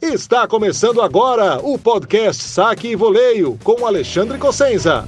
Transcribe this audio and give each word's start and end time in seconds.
Está 0.00 0.46
começando 0.46 1.02
agora 1.02 1.58
o 1.58 1.76
podcast 1.76 2.44
Saque 2.44 2.86
e 2.86 2.94
Voleio 2.94 3.58
com 3.64 3.84
Alexandre 3.84 4.38
Cossenza. 4.38 5.04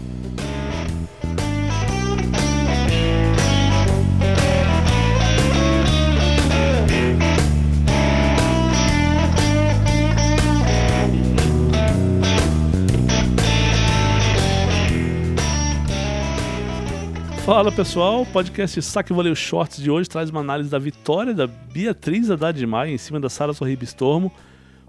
Fala 17.47 17.71
pessoal, 17.71 18.23
o 18.23 18.27
podcast 18.27 18.83
Saque 18.83 19.13
Voleio 19.13 19.37
Shorts 19.37 19.81
de 19.81 19.89
hoje 19.89 20.09
traz 20.09 20.31
uma 20.31 20.41
análise 20.41 20.69
da 20.69 20.81
vitória 20.81 21.33
da 21.33 21.47
Beatriz 21.47 22.29
Haddad 22.29 22.67
Maia 22.67 22.91
em 22.91 22.99
cima 22.99 23.21
da 23.21 23.29
Sara 23.29 23.53
Sorribe 23.53 23.85
Stormo. 23.85 24.33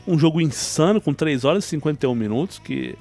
Um 0.08 0.18
jogo 0.18 0.42
insano 0.42 1.00
com 1.00 1.14
3 1.14 1.46
horas 1.46 1.66
e 1.66 1.68
51 1.70 2.16
minutos, 2.16 2.60
que 2.60 2.96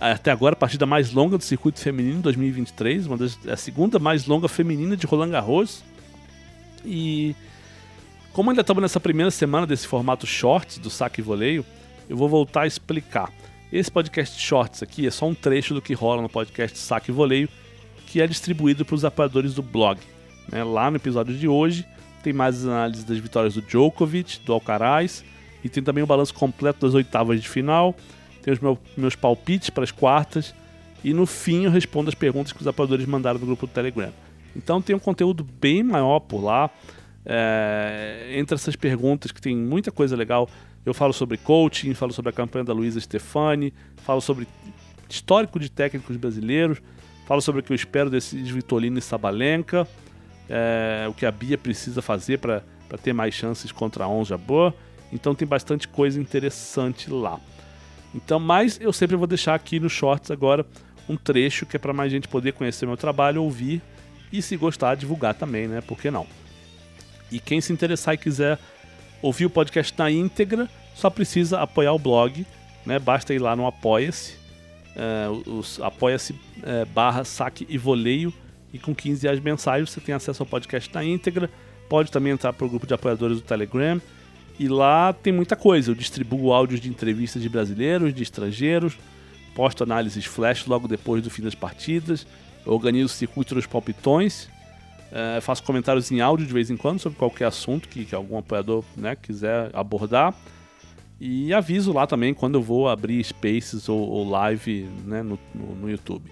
até 0.00 0.30
agora 0.30 0.54
a 0.54 0.56
partida 0.56 0.86
mais 0.86 1.12
longa 1.12 1.36
do 1.36 1.44
circuito 1.44 1.78
feminino 1.78 2.22
2023, 2.22 3.06
uma 3.06 3.16
das, 3.16 3.38
a 3.46 3.56
segunda 3.56 3.98
mais 3.98 4.26
longa 4.26 4.48
feminina 4.48 4.96
de 4.96 5.06
Roland 5.06 5.30
Garros. 5.30 5.84
E 6.84 7.36
como 8.32 8.50
ainda 8.50 8.62
estamos 8.62 8.80
nessa 8.80 8.98
primeira 8.98 9.30
semana 9.30 9.66
desse 9.66 9.86
formato 9.86 10.26
shorts 10.26 10.78
do 10.78 10.88
saque 10.88 11.20
e 11.20 11.24
voleio, 11.24 11.64
eu 12.08 12.16
vou 12.16 12.28
voltar 12.28 12.62
a 12.62 12.66
explicar. 12.66 13.30
Esse 13.72 13.90
podcast 13.90 14.40
shorts 14.40 14.82
aqui 14.82 15.06
é 15.06 15.10
só 15.10 15.28
um 15.28 15.34
trecho 15.34 15.74
do 15.74 15.82
que 15.82 15.94
rola 15.94 16.22
no 16.22 16.28
podcast 16.28 16.76
saque 16.78 17.10
e 17.10 17.14
voleio 17.14 17.48
que 18.06 18.20
é 18.20 18.26
distribuído 18.26 18.84
para 18.84 18.94
os 18.96 19.04
apoiadores 19.04 19.54
do 19.54 19.62
blog. 19.62 20.00
Né? 20.50 20.64
Lá 20.64 20.90
no 20.90 20.96
episódio 20.96 21.36
de 21.36 21.46
hoje 21.46 21.86
tem 22.22 22.32
mais 22.32 22.64
análises 22.64 23.04
das 23.04 23.18
vitórias 23.18 23.54
do 23.54 23.62
Djokovic, 23.62 24.40
do 24.44 24.52
Alcaraz 24.52 25.24
e 25.64 25.68
tem 25.68 25.82
também 25.82 26.02
o 26.02 26.06
balanço 26.06 26.34
completo 26.34 26.86
das 26.86 26.94
oitavas 26.94 27.40
de 27.40 27.48
final. 27.48 27.94
Tem 28.42 28.52
os 28.52 28.60
meus, 28.60 28.78
meus 28.96 29.14
palpites 29.14 29.70
para 29.70 29.84
as 29.84 29.90
quartas 29.90 30.54
e 31.04 31.12
no 31.12 31.26
fim 31.26 31.64
eu 31.64 31.70
respondo 31.70 32.08
as 32.08 32.14
perguntas 32.14 32.52
que 32.52 32.60
os 32.60 32.66
apoiadores 32.66 33.06
mandaram 33.06 33.38
no 33.38 33.46
grupo 33.46 33.66
do 33.66 33.72
Telegram. 33.72 34.12
Então 34.56 34.80
tem 34.80 34.96
um 34.96 34.98
conteúdo 34.98 35.44
bem 35.44 35.82
maior 35.82 36.20
por 36.20 36.42
lá. 36.42 36.70
É, 37.24 38.32
entre 38.34 38.54
essas 38.54 38.74
perguntas 38.74 39.30
que 39.30 39.40
tem 39.40 39.54
muita 39.54 39.92
coisa 39.92 40.16
legal, 40.16 40.48
eu 40.86 40.94
falo 40.94 41.12
sobre 41.12 41.36
coaching, 41.36 41.92
falo 41.92 42.12
sobre 42.12 42.30
a 42.30 42.32
campanha 42.32 42.64
da 42.64 42.72
Luísa 42.72 42.98
Stefani, 42.98 43.74
falo 43.98 44.20
sobre 44.20 44.48
histórico 45.08 45.60
de 45.60 45.70
técnicos 45.70 46.16
brasileiros, 46.16 46.80
Falo 47.30 47.40
sobre 47.40 47.60
o 47.60 47.62
que 47.62 47.70
eu 47.70 47.76
espero 47.76 48.10
desses 48.10 48.50
Vitolino 48.50 48.98
e 48.98 49.00
Sabalenka, 49.00 49.86
é, 50.48 51.06
o 51.08 51.14
que 51.14 51.24
a 51.24 51.30
Bia 51.30 51.56
precisa 51.56 52.02
fazer 52.02 52.40
para 52.40 52.64
ter 53.00 53.12
mais 53.12 53.32
chances 53.32 53.70
contra 53.70 54.02
a 54.02 54.08
Onja 54.08 54.36
Boa. 54.36 54.74
Então 55.12 55.34
tem 55.34 55.46
bastante 55.46 55.88
coisa 55.88 56.20
interessante 56.20 57.10
lá. 57.10 57.38
Então, 58.14 58.40
mas 58.40 58.80
eu 58.80 58.92
sempre 58.92 59.16
vou 59.16 59.26
deixar 59.26 59.54
aqui 59.54 59.78
no 59.78 59.88
Shorts 59.88 60.30
agora 60.30 60.66
um 61.08 61.16
trecho 61.16 61.66
que 61.66 61.76
é 61.76 61.78
para 61.78 61.92
mais 61.92 62.10
gente 62.10 62.28
poder 62.28 62.52
conhecer 62.52 62.86
meu 62.86 62.96
trabalho, 62.96 63.42
ouvir 63.42 63.80
e 64.32 64.40
se 64.40 64.56
gostar, 64.56 64.94
divulgar 64.94 65.34
também, 65.34 65.66
né? 65.66 65.80
Por 65.80 65.98
que 65.98 66.10
não? 66.10 66.26
E 67.30 67.38
quem 67.38 67.60
se 67.60 67.72
interessar 67.72 68.14
e 68.14 68.18
quiser 68.18 68.58
ouvir 69.22 69.46
o 69.46 69.50
podcast 69.50 69.94
na 69.98 70.10
íntegra, 70.10 70.68
só 70.94 71.10
precisa 71.10 71.60
apoiar 71.60 71.92
o 71.92 71.98
blog, 71.98 72.46
né? 72.84 72.98
Basta 72.98 73.34
ir 73.34 73.38
lá 73.38 73.54
no 73.54 73.66
Apoia-se 73.66 74.40
é, 74.96 75.28
os 75.48 75.80
apoia-se 75.80 76.34
é, 76.62 76.84
barra 76.84 77.24
saque 77.24 77.66
e 77.68 77.78
voleio 77.78 78.32
e 78.72 78.78
com 78.78 78.94
15 78.94 79.22
reais 79.22 79.40
mensais 79.40 79.88
você 79.88 80.00
tem 80.00 80.14
acesso 80.14 80.42
ao 80.42 80.46
podcast 80.46 80.92
na 80.94 81.04
íntegra. 81.04 81.50
Pode 81.88 82.10
também 82.10 82.32
entrar 82.32 82.52
para 82.52 82.66
o 82.66 82.68
grupo 82.68 82.86
de 82.86 82.94
apoiadores 82.94 83.38
do 83.38 83.42
Telegram. 83.42 84.00
E 84.60 84.68
lá 84.68 85.14
tem 85.14 85.32
muita 85.32 85.56
coisa. 85.56 85.90
Eu 85.90 85.94
distribuo 85.94 86.52
áudios 86.52 86.82
de 86.82 86.90
entrevistas 86.90 87.40
de 87.40 87.48
brasileiros, 87.48 88.12
de 88.12 88.22
estrangeiros, 88.22 88.94
posto 89.54 89.84
análises 89.84 90.26
flash 90.26 90.66
logo 90.66 90.86
depois 90.86 91.22
do 91.22 91.30
fim 91.30 91.40
das 91.40 91.54
partidas, 91.54 92.26
organizo 92.66 93.06
o 93.06 93.16
circuito 93.16 93.54
dos 93.54 93.64
palpitões, 93.64 94.50
é, 95.10 95.40
faço 95.40 95.62
comentários 95.62 96.12
em 96.12 96.20
áudio 96.20 96.46
de 96.46 96.52
vez 96.52 96.68
em 96.68 96.76
quando 96.76 96.98
sobre 96.98 97.18
qualquer 97.18 97.46
assunto 97.46 97.88
que, 97.88 98.04
que 98.04 98.14
algum 98.14 98.36
apoiador 98.36 98.84
né, 98.98 99.16
quiser 99.16 99.70
abordar. 99.72 100.34
E 101.18 101.54
aviso 101.54 101.90
lá 101.90 102.06
também 102.06 102.34
quando 102.34 102.56
eu 102.56 102.62
vou 102.62 102.86
abrir 102.86 103.24
spaces 103.24 103.88
ou, 103.88 103.98
ou 103.98 104.28
live 104.28 104.86
né, 105.06 105.22
no, 105.22 105.38
no, 105.54 105.74
no, 105.74 105.90
YouTube. 105.90 106.30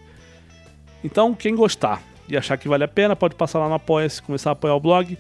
Então, 1.03 1.35
quem 1.35 1.57
gostar 1.57 2.03
e 2.29 2.37
achar 2.37 2.59
que 2.59 2.69
vale 2.69 2.85
a 2.85 2.89
pena, 2.89 3.17
pode 3.17 3.35
passar 3.35 3.59
lá 3.59 3.71
no 3.71 3.75
Apoia-se, 3.75 4.21
começar 4.21 4.51
a 4.51 4.53
apoiar 4.53 4.75
o 4.75 4.81
blog. 4.81 5.17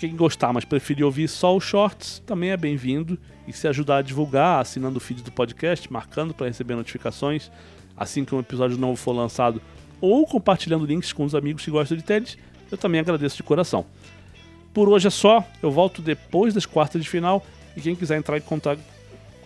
Quem 0.00 0.16
gostar, 0.16 0.50
mas 0.50 0.64
preferir 0.64 1.04
ouvir 1.04 1.28
só 1.28 1.54
os 1.54 1.62
shorts, 1.62 2.22
também 2.24 2.52
é 2.52 2.56
bem-vindo. 2.56 3.18
E 3.46 3.52
se 3.52 3.68
ajudar 3.68 3.98
a 3.98 4.02
divulgar, 4.02 4.58
assinando 4.58 4.96
o 4.96 5.00
feed 5.00 5.22
do 5.22 5.30
podcast, 5.30 5.92
marcando 5.92 6.32
para 6.32 6.46
receber 6.46 6.74
notificações 6.74 7.50
assim 7.94 8.24
que 8.24 8.34
um 8.34 8.40
episódio 8.40 8.78
novo 8.78 8.96
for 8.96 9.12
lançado, 9.12 9.60
ou 10.00 10.26
compartilhando 10.26 10.86
links 10.86 11.12
com 11.12 11.22
os 11.22 11.34
amigos 11.34 11.62
que 11.62 11.70
gostam 11.70 11.98
de 11.98 12.02
tênis, 12.02 12.38
eu 12.72 12.78
também 12.78 12.98
agradeço 12.98 13.36
de 13.36 13.42
coração. 13.42 13.84
Por 14.72 14.88
hoje 14.88 15.08
é 15.08 15.10
só, 15.10 15.46
eu 15.62 15.70
volto 15.70 16.00
depois 16.00 16.54
das 16.54 16.64
quartas 16.64 17.02
de 17.02 17.10
final 17.10 17.44
e 17.76 17.82
quem 17.82 17.94
quiser 17.94 18.16
entrar 18.16 18.38
em 18.38 18.40
contato, 18.40 18.80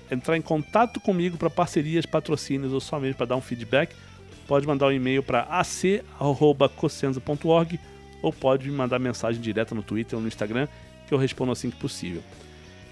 entrar 0.08 0.36
em 0.36 0.42
contato 0.42 1.00
comigo 1.00 1.36
para 1.36 1.50
parcerias, 1.50 2.06
patrocínios 2.06 2.72
ou 2.72 2.78
só 2.78 3.00
mesmo 3.00 3.16
para 3.16 3.26
dar 3.26 3.34
um 3.34 3.40
feedback, 3.40 3.92
pode 4.46 4.68
mandar 4.68 4.86
um 4.86 4.92
e-mail 4.92 5.20
para 5.20 5.48
ac.cosenza.org 5.50 7.80
ou 8.24 8.32
pode 8.32 8.70
me 8.70 8.74
mandar 8.74 8.98
mensagem 8.98 9.40
direta 9.40 9.74
no 9.74 9.82
Twitter 9.82 10.16
ou 10.16 10.22
no 10.22 10.28
Instagram 10.28 10.66
que 11.06 11.12
eu 11.12 11.18
respondo 11.18 11.52
assim 11.52 11.70
que 11.70 11.76
possível. 11.76 12.22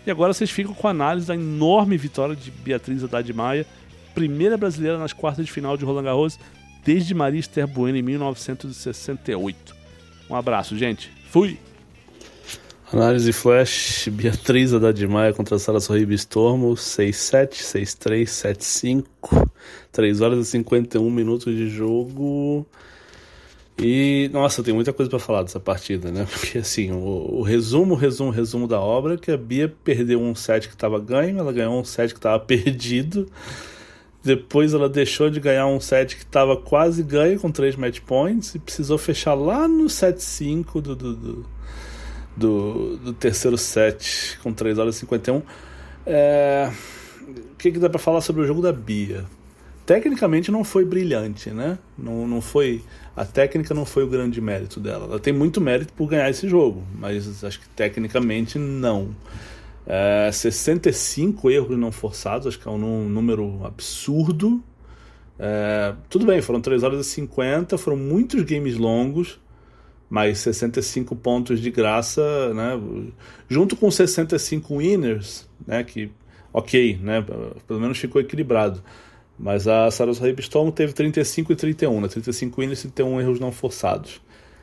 E 0.06 0.10
agora 0.10 0.34
vocês 0.34 0.50
ficam 0.50 0.74
com 0.74 0.86
a 0.86 0.90
análise 0.90 1.26
da 1.26 1.34
enorme 1.34 1.96
vitória 1.96 2.36
de 2.36 2.50
Beatriz 2.50 3.02
Haddad 3.02 3.32
Maia, 3.32 3.66
primeira 4.14 4.56
brasileira 4.56 4.98
nas 4.98 5.12
quartas 5.12 5.46
de 5.46 5.52
final 5.52 5.76
de 5.76 5.84
Roland 5.84 6.04
Garros 6.04 6.38
desde 6.84 7.14
Maria 7.14 7.40
Esther 7.40 7.66
Bueno 7.66 7.96
em 7.96 8.02
1968. 8.02 9.74
Um 10.28 10.34
abraço, 10.34 10.76
gente. 10.76 11.10
Fui! 11.30 11.58
Análise 12.92 13.32
Flash, 13.32 14.08
Beatriz 14.12 14.74
Haddad 14.74 15.06
Maia 15.06 15.32
contra 15.32 15.58
Sara 15.58 15.80
Sorribe 15.80 16.14
Stormo, 16.14 16.74
6-7, 16.74 17.52
6-3, 17.52 19.04
7-5, 19.06 19.48
3 19.90 20.20
horas 20.20 20.46
e 20.46 20.50
51 20.50 21.10
minutos 21.10 21.54
de 21.56 21.70
jogo. 21.70 22.66
E, 23.78 24.30
nossa, 24.32 24.62
tem 24.62 24.74
muita 24.74 24.92
coisa 24.92 25.10
para 25.10 25.18
falar 25.18 25.42
dessa 25.42 25.58
partida, 25.58 26.10
né? 26.10 26.26
Porque, 26.30 26.58
assim, 26.58 26.92
o, 26.92 27.38
o, 27.38 27.42
resumo, 27.42 27.94
resumo, 27.94 28.30
resumo 28.30 28.68
da 28.68 28.80
obra 28.80 29.14
é 29.14 29.16
que 29.16 29.30
a 29.30 29.36
Bia 29.36 29.74
perdeu 29.82 30.20
um 30.20 30.34
set 30.34 30.68
que 30.68 30.74
estava 30.74 30.98
ganho, 31.00 31.38
ela 31.38 31.52
ganhou 31.52 31.80
um 31.80 31.84
set 31.84 32.12
que 32.12 32.18
estava 32.18 32.38
perdido. 32.44 33.28
Depois 34.22 34.72
ela 34.72 34.88
deixou 34.88 35.28
de 35.30 35.40
ganhar 35.40 35.66
um 35.66 35.80
set 35.80 36.16
que 36.16 36.22
estava 36.22 36.56
quase 36.56 37.02
ganho 37.02 37.40
com 37.40 37.50
3 37.50 37.74
match 37.74 38.00
points 38.00 38.54
e 38.54 38.58
precisou 38.58 38.96
fechar 38.96 39.34
lá 39.34 39.66
no 39.66 39.86
7-5 39.86 40.80
do, 40.80 40.94
do, 40.94 41.14
do 41.14 41.46
do, 42.36 42.96
do 42.96 43.12
terceiro 43.12 43.58
set 43.58 44.38
com 44.42 44.52
3 44.52 44.78
horas 44.78 44.96
e 44.96 45.00
51. 45.00 45.42
É, 46.06 46.70
o 47.28 47.56
que, 47.56 47.72
que 47.72 47.78
dá 47.78 47.88
para 47.88 47.98
falar 47.98 48.20
sobre 48.20 48.42
o 48.42 48.46
jogo 48.46 48.62
da 48.62 48.72
Bia? 48.72 49.24
Tecnicamente 49.92 50.50
não 50.50 50.64
foi 50.64 50.86
brilhante, 50.86 51.50
né? 51.50 51.78
Não, 51.98 52.26
não 52.26 52.40
foi 52.40 52.82
a 53.14 53.26
técnica 53.26 53.74
não 53.74 53.84
foi 53.84 54.02
o 54.04 54.06
grande 54.06 54.40
mérito 54.40 54.80
dela. 54.80 55.04
Ela 55.04 55.20
tem 55.20 55.34
muito 55.34 55.60
mérito 55.60 55.92
por 55.92 56.08
ganhar 56.08 56.30
esse 56.30 56.48
jogo, 56.48 56.82
mas 56.94 57.44
acho 57.44 57.60
que 57.60 57.68
tecnicamente 57.68 58.58
não. 58.58 59.14
É, 59.86 60.30
65 60.32 61.50
erros 61.50 61.78
não 61.78 61.92
forçados, 61.92 62.46
acho 62.46 62.58
que 62.58 62.66
é 62.66 62.70
um 62.70 63.06
número 63.06 63.60
absurdo. 63.66 64.64
É, 65.38 65.94
tudo 66.08 66.24
bem, 66.24 66.40
foram 66.40 66.62
3 66.62 66.82
horas 66.82 67.06
e 67.06 67.10
50, 67.10 67.76
foram 67.76 67.98
muitos 67.98 68.40
games 68.44 68.78
longos 68.78 69.38
mais 70.08 70.38
65 70.38 71.14
pontos 71.16 71.60
de 71.60 71.70
graça, 71.70 72.22
né? 72.54 72.80
Junto 73.46 73.76
com 73.76 73.90
65 73.90 74.74
winners, 74.74 75.46
né? 75.66 75.84
Que, 75.84 76.10
ok, 76.50 76.98
né? 77.02 77.22
Pelo 77.68 77.78
menos 77.78 77.98
ficou 77.98 78.22
equilibrado. 78.22 78.82
Mas 79.42 79.66
a 79.66 79.90
Sarasa 79.90 80.30
Storm 80.38 80.70
teve 80.70 80.92
35 80.92 81.52
e 81.52 81.56
31, 81.56 82.00
né? 82.00 82.06
35 82.06 82.60
winners 82.60 82.84
e 82.84 82.90
31 82.92 83.20
erros 83.20 83.40
não 83.40 83.50
forçados. 83.50 84.20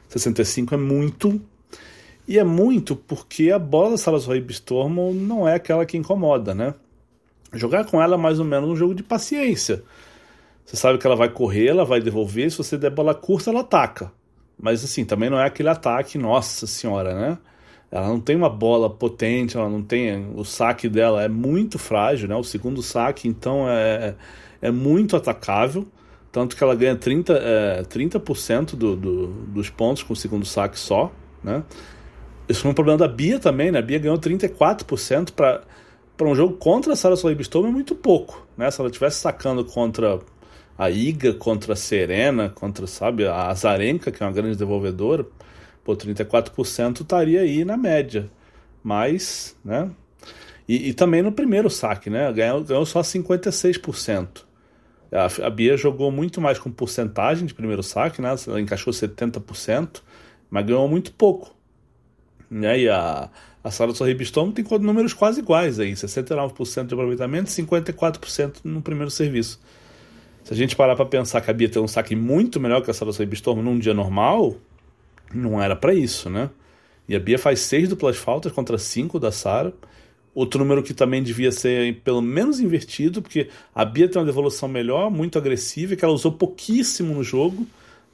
65 0.07 0.73
é 0.73 0.77
muito. 0.77 1.41
E 2.25 2.39
é 2.39 2.45
muito 2.45 2.95
porque 2.95 3.51
a 3.51 3.59
bola 3.59 3.91
da 3.91 3.97
Sarasa 3.97 4.37
Storm 4.37 5.11
não 5.13 5.45
é 5.45 5.55
aquela 5.55 5.85
que 5.85 5.97
incomoda, 5.97 6.55
né? 6.55 6.73
Jogar 7.51 7.83
com 7.87 8.01
ela 8.01 8.15
é 8.15 8.17
mais 8.17 8.39
ou 8.39 8.45
menos 8.45 8.69
um 8.69 8.75
jogo 8.75 8.95
de 8.95 9.03
paciência. 9.03 9.83
Você 10.63 10.77
sabe 10.77 10.97
que 10.97 11.05
ela 11.05 11.15
vai 11.15 11.27
correr, 11.27 11.67
ela 11.67 11.83
vai 11.83 11.99
devolver, 11.99 12.49
se 12.49 12.57
você 12.57 12.77
der 12.77 12.91
bola 12.91 13.13
curta, 13.13 13.49
ela 13.49 13.61
ataca. 13.61 14.13
Mas 14.57 14.81
assim, 14.81 15.03
também 15.03 15.29
não 15.29 15.39
é 15.39 15.45
aquele 15.45 15.67
ataque, 15.67 16.17
nossa 16.17 16.65
senhora, 16.65 17.13
né? 17.13 17.37
Ela 17.91 18.07
não 18.07 18.21
tem 18.21 18.35
uma 18.35 18.49
bola 18.49 18.89
potente, 18.89 19.57
ela 19.57 19.67
não 19.67 19.81
tem. 19.81 20.31
O 20.35 20.45
saque 20.45 20.87
dela 20.87 21.21
é 21.23 21.27
muito 21.27 21.77
frágil, 21.77 22.29
né? 22.29 22.35
O 22.35 22.43
segundo 22.43 22.81
saque, 22.81 23.27
então, 23.27 23.67
é, 23.67 24.15
é 24.61 24.71
muito 24.71 25.15
atacável. 25.15 25.87
Tanto 26.31 26.55
que 26.55 26.63
ela 26.63 26.75
ganha 26.75 26.95
30%, 26.95 27.31
é, 27.31 27.83
30 27.83 28.19
do, 28.75 28.95
do, 28.95 29.27
dos 29.27 29.69
pontos 29.69 30.03
com 30.03 30.13
o 30.13 30.15
segundo 30.15 30.45
saque 30.45 30.77
só, 30.77 31.11
né? 31.43 31.63
Isso 32.47 32.61
foi 32.61 32.71
um 32.71 32.73
problema 32.73 32.99
da 32.99 33.07
Bia 33.07 33.39
também, 33.39 33.71
né? 33.71 33.79
A 33.79 33.81
Bia 33.81 33.97
ganhou 33.97 34.17
34% 34.17 35.31
para 35.31 35.63
para 36.19 36.27
um 36.27 36.35
jogo 36.35 36.57
contra 36.57 36.91
a 36.91 36.97
Sarasota 36.97 37.29
Ribstone 37.29 37.69
é 37.69 37.71
muito 37.71 37.95
pouco. 37.95 38.45
Né? 38.57 38.69
Se 38.69 38.81
ela 38.81 38.89
estivesse 38.89 39.21
sacando 39.21 39.63
contra 39.63 40.19
a 40.77 40.89
Iga, 40.89 41.33
contra 41.33 41.71
a 41.71 41.75
Serena, 41.77 42.49
contra, 42.49 42.85
sabe, 42.87 43.25
a 43.25 43.47
Azarenka, 43.47 44.11
que 44.11 44.21
é 44.21 44.25
uma 44.25 44.33
grande 44.33 44.51
desenvolvedora, 44.51 45.25
pô, 45.81 45.95
34% 45.95 46.99
estaria 46.99 47.39
aí 47.39 47.63
na 47.63 47.77
média. 47.77 48.29
Mas, 48.83 49.55
né? 49.63 49.89
E, 50.67 50.89
e 50.89 50.93
também 50.93 51.21
no 51.21 51.31
primeiro 51.31 51.69
saque, 51.69 52.09
né? 52.09 52.33
Ganhou, 52.33 52.65
ganhou 52.65 52.85
só 52.85 52.99
56%. 52.99 54.43
A, 55.11 55.47
a 55.47 55.49
Bia 55.49 55.75
jogou 55.75 56.11
muito 56.11 56.39
mais 56.39 56.59
com 56.59 56.71
porcentagem 56.71 57.45
de 57.45 57.53
primeiro 57.53 57.81
saque, 57.81 58.21
né? 58.21 58.35
Ela 58.47 58.61
encaixou 58.61 58.93
70%, 58.93 60.01
mas 60.49 60.65
ganhou 60.65 60.87
muito 60.87 61.11
pouco. 61.11 61.55
Né? 62.49 62.81
E 62.81 62.89
a, 62.89 63.29
a 63.63 63.71
Sara 63.71 63.93
Sorribistone 63.93 64.53
tem 64.53 64.65
números 64.79 65.13
quase 65.13 65.39
iguais 65.39 65.79
aí, 65.79 65.93
69% 65.93 66.87
de 66.87 66.93
aproveitamento, 66.93 67.49
54% 67.49 68.57
no 68.63 68.81
primeiro 68.81 69.11
serviço. 69.11 69.59
Se 70.43 70.53
a 70.53 70.57
gente 70.57 70.75
parar 70.75 70.95
para 70.95 71.05
pensar 71.05 71.41
que 71.41 71.51
a 71.51 71.53
Bia 71.53 71.69
tem 71.69 71.81
um 71.81 71.87
saque 71.87 72.15
muito 72.15 72.59
melhor 72.59 72.81
que 72.81 72.89
a 72.89 72.93
Sara 72.93 73.11
Sorribistone 73.11 73.61
num 73.61 73.77
dia 73.77 73.93
normal, 73.93 74.55
não 75.33 75.61
era 75.61 75.75
para 75.75 75.93
isso, 75.93 76.29
né? 76.29 76.49
E 77.07 77.15
a 77.15 77.19
Bia 77.19 77.37
faz 77.37 77.59
6 77.61 77.89
duplas 77.89 78.17
faltas 78.17 78.51
contra 78.51 78.77
5 78.77 79.19
da 79.19 79.31
Sara. 79.31 79.73
Outro 80.33 80.59
número 80.59 80.83
que 80.83 80.93
também 80.93 81.23
devia 81.23 81.51
ser 81.51 82.01
pelo 82.03 82.21
menos 82.21 82.59
invertido, 82.59 83.21
porque 83.21 83.49
a 83.73 83.83
Bia 83.83 84.07
tem 84.07 84.19
uma 84.19 84.25
devolução 84.25 84.69
melhor, 84.69 85.09
muito 85.09 85.37
agressiva, 85.37 85.95
que 85.95 86.05
ela 86.05 86.13
usou 86.13 86.31
pouquíssimo 86.31 87.13
no 87.13 87.23
jogo. 87.23 87.65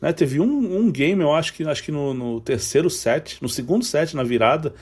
Né? 0.01 0.13
Teve 0.13 0.39
um, 0.39 0.77
um 0.77 0.91
game, 0.91 1.21
eu 1.21 1.33
acho 1.33 1.53
que, 1.53 1.63
acho 1.63 1.83
que 1.83 1.91
no, 1.91 2.13
no 2.13 2.41
terceiro 2.41 2.89
set, 2.89 3.37
no 3.41 3.49
segundo 3.49 3.83
set, 3.83 4.15
na 4.15 4.23
virada, 4.23 4.73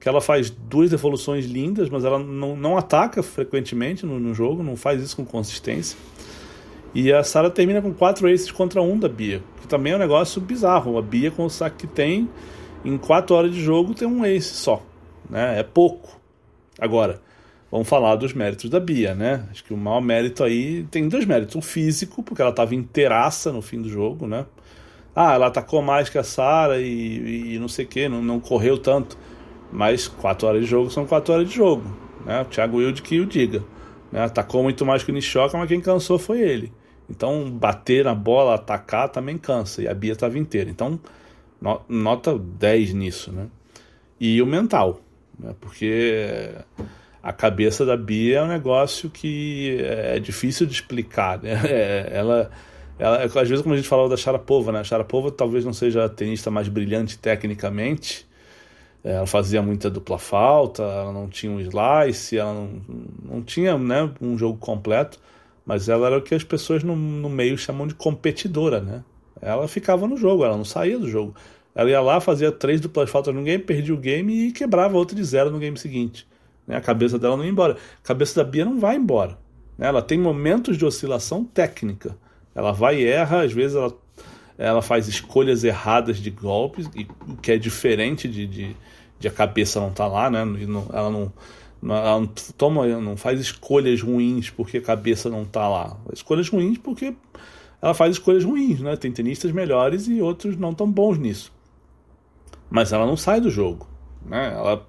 que 0.00 0.08
ela 0.08 0.20
faz 0.20 0.50
duas 0.50 0.92
evoluções 0.92 1.46
lindas, 1.46 1.88
mas 1.88 2.04
ela 2.04 2.18
não, 2.18 2.54
não 2.56 2.76
ataca 2.76 3.22
frequentemente 3.22 4.04
no, 4.04 4.20
no 4.20 4.34
jogo, 4.34 4.62
não 4.62 4.76
faz 4.76 5.02
isso 5.02 5.16
com 5.16 5.24
consistência. 5.24 5.96
E 6.94 7.12
a 7.12 7.24
Sara 7.24 7.50
termina 7.50 7.82
com 7.82 7.92
quatro 7.92 8.28
aces 8.28 8.50
contra 8.52 8.82
um 8.82 8.98
da 8.98 9.08
Bia, 9.08 9.42
que 9.60 9.66
também 9.66 9.92
é 9.92 9.96
um 9.96 9.98
negócio 9.98 10.40
bizarro. 10.40 10.98
A 10.98 11.02
Bia, 11.02 11.30
com 11.30 11.44
o 11.44 11.50
saque 11.50 11.86
que 11.86 11.86
tem, 11.86 12.28
em 12.84 12.98
quatro 12.98 13.34
horas 13.34 13.52
de 13.52 13.60
jogo, 13.60 13.94
tem 13.94 14.06
um 14.06 14.24
ace 14.24 14.54
só. 14.54 14.82
Né? 15.28 15.58
É 15.58 15.62
pouco. 15.62 16.20
Agora, 16.78 17.20
vamos 17.70 17.88
falar 17.88 18.16
dos 18.16 18.32
méritos 18.32 18.68
da 18.68 18.80
Bia, 18.80 19.14
né? 19.14 19.46
Acho 19.50 19.64
que 19.64 19.72
o 19.72 19.76
maior 19.76 20.00
mérito 20.00 20.42
aí 20.42 20.84
tem 20.90 21.08
dois 21.08 21.24
méritos. 21.24 21.54
O 21.56 21.60
físico, 21.60 22.22
porque 22.22 22.42
ela 22.42 22.50
estava 22.50 22.74
inteiraça 22.74 23.52
no 23.52 23.62
fim 23.62 23.80
do 23.80 23.88
jogo, 23.88 24.26
né? 24.26 24.46
Ah, 25.14 25.34
ela 25.34 25.46
atacou 25.46 25.80
mais 25.80 26.08
que 26.08 26.18
a 26.18 26.24
Sara 26.24 26.80
e, 26.80 27.54
e, 27.54 27.58
não 27.58 27.68
sei 27.68 27.84
o 27.84 27.88
que, 27.88 28.08
não, 28.08 28.20
não 28.20 28.40
correu 28.40 28.76
tanto. 28.76 29.16
Mas 29.70 30.08
quatro 30.08 30.48
horas 30.48 30.62
de 30.62 30.66
jogo 30.66 30.90
são 30.90 31.06
quatro 31.06 31.32
horas 31.32 31.48
de 31.48 31.54
jogo. 31.54 31.84
Né? 32.24 32.42
O 32.42 32.44
Thiago 32.46 32.78
Wilde 32.78 33.02
que 33.02 33.20
o 33.20 33.26
diga. 33.26 33.62
Né? 34.10 34.24
Atacou 34.24 34.62
muito 34.62 34.84
mais 34.84 35.04
que 35.04 35.12
o 35.12 35.14
Nishoka, 35.14 35.56
mas 35.56 35.68
quem 35.68 35.80
cansou 35.80 36.18
foi 36.18 36.40
ele. 36.40 36.72
Então, 37.08 37.48
bater 37.50 38.04
na 38.04 38.14
bola, 38.14 38.54
atacar 38.54 39.08
também 39.08 39.38
cansa. 39.38 39.82
E 39.82 39.88
a 39.88 39.94
Bia 39.94 40.12
estava 40.12 40.38
inteira. 40.38 40.70
Então, 40.70 40.98
nota 41.88 42.36
10 42.36 42.94
nisso. 42.94 43.30
Né? 43.30 43.46
E 44.18 44.42
o 44.42 44.46
mental. 44.46 45.00
Né? 45.38 45.54
Porque 45.60 46.52
a 47.22 47.32
cabeça 47.32 47.84
da 47.84 47.96
Bia 47.96 48.38
é 48.38 48.42
um 48.42 48.48
negócio 48.48 49.08
que 49.10 49.78
é 49.80 50.18
difícil 50.18 50.66
de 50.66 50.72
explicar. 50.72 51.42
Né? 51.42 51.54
É, 51.64 52.10
ela, 52.12 52.50
ela, 52.98 53.24
às 53.24 53.48
vezes, 53.48 53.62
como 53.62 53.74
a 53.74 53.76
gente 53.76 53.88
falava 53.88 54.08
da 54.08 54.16
Sharapova, 54.16 54.72
né? 54.72 54.80
a 54.80 54.84
Sharapova 54.84 55.30
talvez 55.30 55.64
não 55.64 55.72
seja 55.72 56.04
a 56.04 56.08
tenista 56.08 56.50
mais 56.50 56.68
brilhante 56.68 57.18
tecnicamente, 57.18 58.26
ela 59.04 59.26
fazia 59.26 59.60
muita 59.60 59.90
dupla 59.90 60.18
falta, 60.18 60.82
ela 60.82 61.12
não 61.12 61.28
tinha 61.28 61.52
um 61.52 61.60
slice, 61.60 62.38
ela 62.38 62.54
não, 62.54 62.70
não 63.22 63.42
tinha 63.42 63.76
né, 63.76 64.10
um 64.18 64.38
jogo 64.38 64.56
completo, 64.58 65.20
mas 65.66 65.90
ela 65.90 66.06
era 66.06 66.18
o 66.18 66.22
que 66.22 66.34
as 66.34 66.42
pessoas 66.42 66.82
no, 66.82 66.96
no 66.96 67.28
meio 67.28 67.58
chamam 67.58 67.86
de 67.86 67.94
competidora, 67.94 68.80
né? 68.80 69.04
Ela 69.42 69.68
ficava 69.68 70.06
no 70.06 70.16
jogo, 70.16 70.44
ela 70.44 70.56
não 70.56 70.64
saía 70.64 70.98
do 70.98 71.08
jogo. 71.08 71.34
Ela 71.74 71.90
ia 71.90 72.00
lá, 72.00 72.20
fazia 72.20 72.52
três 72.52 72.80
duplas 72.80 73.10
faltas 73.10 73.34
no 73.34 73.42
game, 73.42 73.62
perdia 73.62 73.94
o 73.94 73.98
game 73.98 74.48
e 74.48 74.52
quebrava 74.52 74.96
outra 74.96 75.16
de 75.16 75.24
zero 75.24 75.50
no 75.50 75.58
game 75.58 75.76
seguinte. 75.76 76.26
Né? 76.66 76.76
A 76.76 76.80
cabeça 76.80 77.18
dela 77.18 77.36
não 77.36 77.44
ia 77.44 77.50
embora. 77.50 77.76
A 78.02 78.06
cabeça 78.06 78.42
da 78.42 78.48
Bia 78.48 78.64
não 78.64 78.78
vai 78.78 78.96
embora. 78.96 79.38
Né? 79.76 79.86
Ela 79.88 80.02
tem 80.02 80.18
momentos 80.18 80.78
de 80.78 80.84
oscilação 80.84 81.44
técnica. 81.44 82.16
Ela 82.54 82.72
vai 82.72 83.00
e 83.00 83.06
erra, 83.06 83.42
às 83.42 83.52
vezes 83.52 83.76
ela, 83.76 83.92
ela 84.56 84.82
faz 84.82 85.08
escolhas 85.08 85.64
erradas 85.64 86.18
de 86.18 86.30
golpes, 86.30 86.86
o 87.26 87.36
que 87.36 87.50
é 87.50 87.58
diferente 87.58 88.28
de, 88.28 88.46
de 88.46 88.76
de 89.24 89.28
a 89.28 89.30
cabeça 89.30 89.80
não 89.80 89.90
tá 89.90 90.06
lá, 90.06 90.30
né? 90.30 90.40
Ela 90.92 91.10
não, 91.10 91.32
ela 91.82 92.20
não 92.20 92.26
toma, 92.56 92.86
não 93.00 93.16
faz 93.16 93.40
escolhas 93.40 94.00
ruins 94.02 94.50
porque 94.50 94.78
a 94.78 94.82
cabeça 94.82 95.30
não 95.30 95.44
tá 95.44 95.66
lá. 95.68 95.96
Escolhas 96.12 96.48
ruins 96.48 96.78
porque 96.78 97.14
ela 97.80 97.94
faz 97.94 98.12
escolhas 98.12 98.44
ruins, 98.44 98.80
né? 98.80 98.96
Tem 98.96 99.10
tenistas 99.10 99.50
melhores 99.50 100.06
e 100.08 100.20
outros 100.20 100.56
não 100.56 100.74
tão 100.74 100.90
bons 100.90 101.18
nisso. 101.18 101.52
Mas 102.74 102.92
ela 102.92 103.06
não 103.06 103.16
sai 103.16 103.40
do 103.40 103.48
jogo, 103.48 103.86
né? 104.26 104.52
Ela 104.52 104.84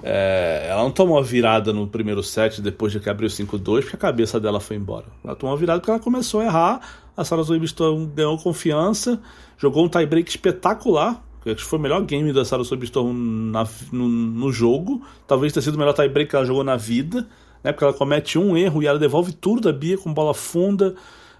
é, 0.00 0.68
ela 0.70 0.84
não 0.84 0.92
tomou 0.92 1.18
a 1.18 1.22
virada 1.22 1.72
no 1.72 1.88
primeiro 1.88 2.22
set 2.22 2.62
depois 2.62 2.92
de 2.92 3.00
que 3.00 3.10
abriu 3.10 3.28
5-2 3.28 3.80
porque 3.80 3.96
a 3.96 3.98
cabeça 3.98 4.38
dela 4.38 4.60
foi 4.60 4.76
embora. 4.76 5.06
Ela 5.24 5.34
tomou 5.34 5.52
a 5.52 5.58
virada 5.58 5.80
porque 5.80 5.90
ela 5.90 5.98
começou 5.98 6.40
a 6.40 6.44
errar. 6.44 6.80
A 7.16 7.24
Sarah 7.24 7.42
Zoibiston 7.42 8.06
ganhou 8.14 8.38
confiança, 8.38 9.20
jogou 9.58 9.84
um 9.84 9.88
tie-break 9.88 10.30
espetacular 10.30 11.20
Acho 11.44 11.56
que 11.56 11.62
foi 11.64 11.78
o 11.80 11.82
melhor 11.82 12.02
game 12.02 12.32
da 12.32 12.44
Sarah 12.44 12.62
Storm 12.62 13.12
no, 13.92 14.08
no 14.08 14.52
jogo. 14.52 15.02
Talvez 15.26 15.52
tenha 15.52 15.62
sido 15.62 15.74
o 15.74 15.78
melhor 15.78 15.94
tiebreak 15.94 16.30
que 16.30 16.36
ela 16.36 16.44
jogou 16.44 16.62
na 16.62 16.76
vida. 16.76 17.26
Né, 17.62 17.72
porque 17.72 17.84
ela 17.84 17.92
comete 17.92 18.38
um 18.38 18.56
erro 18.56 18.82
e 18.82 18.86
ela 18.86 18.98
devolve 18.98 19.32
tudo 19.32 19.60
da 19.60 19.72
Bia 19.72 19.98
com 19.98 20.12
bola 20.12 20.32
funda. 20.32 20.94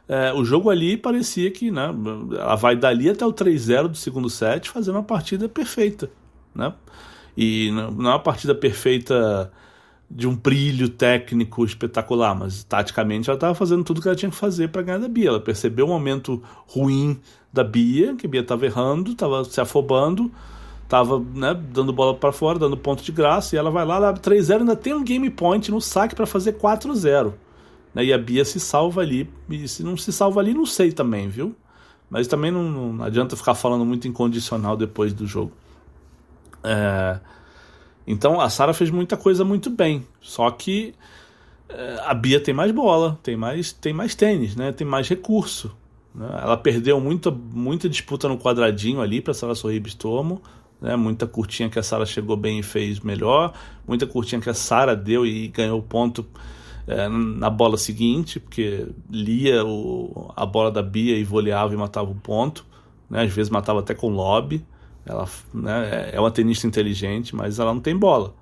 É, 0.09 0.33
o 0.33 0.45
jogo 0.45 0.71
ali 0.71 0.97
parecia 0.97 1.51
que 1.51 1.71
né, 1.71 1.93
ela 2.39 2.55
vai 2.55 2.77
dali 2.77 3.11
até 3.11 3.27
o 3.27 3.33
3-0 3.33 3.89
do 3.89 3.97
segundo 3.97 4.31
set 4.31 4.71
fazendo 4.71 4.95
uma 4.95 5.03
partida 5.03 5.49
perfeita. 5.49 6.09
Né? 6.55 6.73
E 7.37 7.71
não 7.73 8.11
é 8.11 8.15
uma 8.15 8.23
partida 8.23 8.55
perfeita 8.55 9.51
de 10.09 10.29
um 10.29 10.37
brilho 10.37 10.89
técnico 10.89 11.65
espetacular, 11.65 12.35
mas 12.35 12.63
taticamente 12.63 13.29
ela 13.29 13.37
estava 13.37 13.55
fazendo 13.55 13.83
tudo 13.83 14.01
que 14.01 14.09
ela 14.09 14.17
tinha 14.17 14.31
que 14.31 14.37
fazer 14.37 14.69
para 14.69 14.83
ganhar 14.83 14.99
da 14.99 15.09
Bia. 15.09 15.29
Ela 15.29 15.41
percebeu 15.41 15.87
o 15.87 15.89
momento 15.89 16.43
ruim 16.69 17.21
da 17.53 17.65
Bia, 17.65 18.15
que 18.15 18.27
a 18.27 18.29
Bia 18.29 18.41
estava 18.41 18.65
errando, 18.65 19.13
estava 19.13 19.45
se 19.45 19.61
afobando, 19.61 20.31
estava 20.85 21.19
né, 21.19 21.55
dando 21.55 21.93
bola 21.93 22.15
para 22.15 22.31
fora, 22.31 22.59
dando 22.59 22.77
ponto 22.77 23.03
de 23.03 23.11
graça, 23.11 23.57
e 23.57 23.59
ela 23.59 23.71
vai 23.71 23.85
lá, 23.85 24.09
abre 24.09 24.21
3-0, 24.21 24.61
ainda 24.61 24.77
tem 24.77 24.95
um 24.95 25.03
game 25.03 25.29
point 25.29 25.71
no 25.71 25.81
saque 25.81 26.15
para 26.15 26.27
fazer 26.27 26.53
4-0. 26.53 27.35
Né, 27.97 28.05
e 28.05 28.13
a 28.13 28.19
Bia 28.19 28.45
se 28.45 28.61
salva 28.61 29.01
ali, 29.01 29.27
e 29.49 29.67
se 29.67 29.83
não 29.83 29.97
se 29.97 30.13
salva 30.13 30.41
ali, 30.41 30.53
não 30.53 30.67
sei 30.67 30.93
também, 30.93 31.31
viu? 31.31 31.57
Mas 32.11 32.29
também 32.29 32.51
não, 32.51 32.93
não 32.93 33.03
adianta 33.03 33.35
ficar 33.35 33.55
falando 33.55 33.87
muito 33.87 34.07
incondicional 34.07 34.77
depois 34.77 35.15
do 35.15 35.27
jogo. 35.27 35.53
É... 36.63 37.19
Então 38.07 38.39
a 38.39 38.51
Sara 38.51 38.75
fez 38.75 38.91
muita 38.91 39.17
coisa 39.17 39.47
muito 39.47 39.71
bem, 39.71 40.07
só 40.21 40.51
que 40.51 40.95
é, 41.71 41.97
a 42.05 42.13
Bia 42.13 42.39
tem 42.39 42.53
mais 42.53 42.71
bola, 42.71 43.19
tem 43.23 43.35
mais, 43.35 43.73
tem 43.73 43.95
mais 43.95 44.15
tênis, 44.15 44.55
né? 44.55 44.73
tem 44.73 44.87
mais 44.87 45.09
recurso. 45.09 45.75
Né? 46.15 46.29
Ela 46.43 46.59
perdeu 46.59 47.01
muita, 47.01 47.31
muita 47.31 47.89
disputa 47.89 48.29
no 48.29 48.37
quadradinho 48.39 49.01
ali 49.01 49.23
para 49.23 49.31
a 49.31 49.35
Sara 49.35 49.55
Sorribistomo, 49.55 50.43
né? 50.83 50.97
muita 50.97 51.27
curtinha 51.27 51.71
que 51.71 51.79
a 51.79 51.83
Sara 51.83 52.05
chegou 52.05 52.37
bem 52.37 52.59
e 52.59 52.63
fez 52.63 53.01
melhor, 53.01 53.55
muita 53.89 54.07
curtinha 54.07 54.39
que 54.39 54.51
a 54.51 54.55
Sara 54.55 54.95
deu 54.95 55.25
e 55.25 55.49
ganhou 55.49 55.83
ponto 55.83 56.27
é, 56.87 57.09
na 57.09 57.51
bola 57.51 57.77
seguinte, 57.77 58.39
porque 58.39 58.87
lia 59.11 59.65
o, 59.65 60.33
a 60.37 60.47
bola 60.47 60.71
da 60.71 60.83
Bia 60.83 61.17
e 61.17 61.25
voleava 61.25 61.75
e 61.75 61.77
matava 61.77 62.11
o 62.11 62.15
ponto, 62.15 62.65
né? 63.11 63.23
às 63.23 63.33
vezes 63.33 63.51
matava 63.51 63.81
até 63.81 63.95
com 63.95 64.09
lobby. 64.09 64.65
Ela 65.05 65.29
né, 65.53 66.11
é 66.13 66.21
uma 66.21 66.31
tenista 66.31 66.67
inteligente, 66.67 67.35
mas 67.35 67.59
ela 67.59 67.73
não 67.73 67.81
tem 67.81 67.97
bola. 67.97 68.35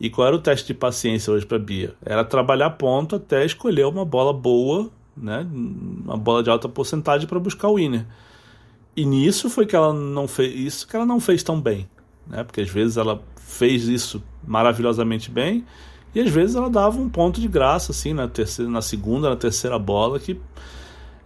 E 0.00 0.08
qual 0.08 0.28
era 0.28 0.36
o 0.36 0.40
teste 0.40 0.68
de 0.68 0.74
paciência 0.74 1.32
hoje 1.32 1.44
para 1.44 1.58
Bia? 1.58 1.94
Era 2.04 2.24
trabalhar 2.24 2.70
ponto 2.70 3.16
até 3.16 3.44
escolher 3.44 3.86
uma 3.86 4.04
bola 4.04 4.32
boa, 4.32 4.90
né, 5.16 5.46
uma 5.52 6.16
bola 6.16 6.42
de 6.42 6.50
alta 6.50 6.68
porcentagem 6.68 7.26
para 7.26 7.40
buscar 7.40 7.68
o 7.68 7.74
winner. 7.76 8.06
E 8.96 9.04
nisso 9.04 9.48
foi 9.48 9.66
que 9.66 9.76
ela 9.76 9.92
não 9.92 10.26
fez 10.26 10.54
isso 10.54 10.88
que 10.88 10.96
ela 10.96 11.06
não 11.06 11.20
fez 11.20 11.42
tão 11.42 11.60
bem, 11.60 11.88
né? 12.26 12.42
Porque 12.42 12.60
às 12.60 12.68
vezes 12.68 12.96
ela 12.96 13.22
fez 13.36 13.86
isso 13.86 14.20
maravilhosamente 14.44 15.30
bem 15.30 15.64
e 16.14 16.20
às 16.20 16.30
vezes 16.30 16.56
ela 16.56 16.70
dava 16.70 16.98
um 16.98 17.08
ponto 17.08 17.40
de 17.40 17.48
graça 17.48 17.92
assim 17.92 18.12
na 18.12 18.28
terceira, 18.28 18.70
na 18.70 18.82
segunda, 18.82 19.30
na 19.30 19.36
terceira 19.36 19.78
bola 19.78 20.18
que 20.18 20.40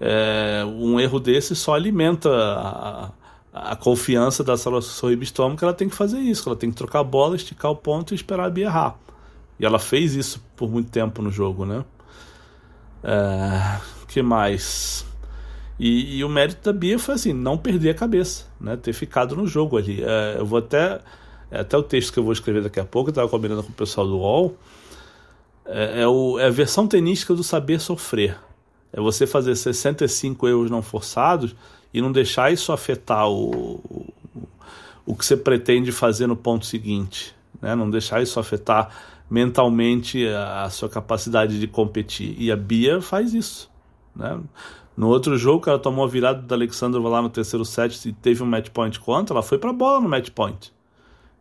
é, 0.01 0.65
um 0.67 0.99
erro 0.99 1.21
desse 1.21 1.55
só 1.55 1.75
alimenta 1.75 2.29
a, 2.31 3.11
a 3.53 3.77
confiança 3.77 4.43
da 4.43 4.57
Sorrib 4.57 5.23
Storm 5.23 5.57
que 5.57 5.65
ela 5.65 5.75
tem 5.75 5.89
que 5.89 5.95
fazer 5.95 6.19
isso, 6.19 6.49
ela 6.49 6.57
tem 6.57 6.71
que 6.71 6.77
trocar 6.77 7.01
a 7.01 7.05
bola, 7.05 7.37
esticar 7.37 7.71
o 7.71 7.77
ponto 7.77 8.12
e 8.12 8.17
esperar 8.17 8.47
a 8.47 8.51
Bia 8.51 8.67
errar. 8.67 8.99
E 9.61 9.65
ela 9.65 9.79
fez 9.79 10.15
isso 10.15 10.43
por 10.57 10.71
muito 10.71 10.91
tempo 10.91 11.23
no 11.23 11.31
jogo, 11.31 11.65
né? 11.65 11.85
É, 13.05 13.81
que 14.09 14.23
mais? 14.23 15.07
E, 15.79 16.19
e, 16.19 16.25
o 16.25 16.29
mérito 16.29 16.62
da 16.62 16.73
Bia 16.73 16.99
foi 16.99 17.15
assim, 17.15 17.33
não 17.33 17.57
perder 17.59 17.91
a 17.91 17.95
cabeça, 17.95 18.47
né? 18.61 18.77
Ter 18.77 18.93
ficado 18.93 19.35
no 19.35 19.47
jogo 19.47 19.77
ali. 19.77 20.03
É, 20.03 20.37
eu 20.39 20.47
vou 20.47 20.59
até. 20.59 21.01
Até 21.61 21.76
o 21.76 21.82
texto 21.82 22.12
que 22.12 22.18
eu 22.18 22.25
vou 22.25 22.32
escrever 22.32 22.62
daqui 22.62 22.80
a 22.80 22.85
pouco, 22.85 23.11
eu 23.11 23.12
estava 23.12 23.28
combinando 23.28 23.62
com 23.62 23.71
o 23.71 23.75
pessoal 23.75 24.06
do 24.06 24.18
UOL. 24.18 24.56
é, 25.66 26.02
é, 26.02 26.09
o, 26.09 26.38
é 26.38 26.47
a 26.47 26.50
versão 26.50 26.87
tenística 26.87 27.35
do 27.35 27.42
saber 27.42 27.80
sofrer. 27.80 28.38
É 28.92 29.00
você 29.00 29.26
fazer 29.26 29.56
65 29.56 30.47
erros 30.47 30.71
não 30.71 30.82
forçados 30.82 31.54
e 31.92 32.00
não 32.00 32.12
deixar 32.12 32.52
isso 32.52 32.73
afetar 32.73 33.28
o, 33.28 33.80
o, 33.85 34.12
o 35.06 35.14
que 35.14 35.25
você 35.25 35.37
pretende 35.37 35.92
fazer 35.92 36.26
no 36.26 36.37
ponto 36.37 36.66
seguinte. 36.66 37.35
Né? 37.61 37.75
Não 37.75 37.88
deixar 37.88 38.23
isso 38.23 38.38
afetar 38.38 38.90
mentalmente 39.30 40.26
a, 40.28 40.64
a 40.64 40.71
sua 40.71 40.88
capacidade 40.88 41.59
de 41.59 41.66
competir. 41.66 42.35
E 42.38 42.52
a 42.52 42.56
Bia 42.56 43.00
faz 43.00 43.32
isso. 43.32 43.71
Né? 44.14 44.38
No 44.97 45.09
outro 45.09 45.38
jogo, 45.38 45.68
ela 45.68 45.78
tomou 45.78 46.04
a 46.04 46.09
virada 46.09 46.42
do 46.42 46.54
Alexandrova 46.54 47.09
lá 47.09 47.23
no 47.23 47.30
terceiro 47.30 47.64
set 47.64 48.09
e 48.09 48.12
teve 48.12 48.42
um 48.42 48.47
match 48.47 48.68
point 48.68 49.00
contra, 49.00 49.35
ela 49.35 49.42
foi 49.42 49.56
pra 49.56 49.73
bola 49.73 50.00
no 50.00 50.09
match 50.09 50.28
point. 50.30 50.73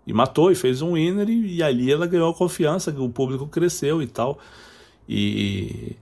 E 0.06 0.14
matou 0.14 0.52
e 0.52 0.56
fez 0.56 0.82
um 0.82 0.94
winner 0.94 1.30
e, 1.30 1.58
e 1.58 1.64
ali 1.64 1.92
ela 1.92 2.08
ganhou 2.08 2.34
confiança, 2.34 2.92
o 2.98 3.10
público 3.10 3.48
cresceu 3.48 4.02
e 4.02 4.08
tal. 4.08 4.40
E, 5.08 5.96